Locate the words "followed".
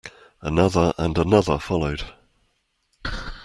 1.59-2.01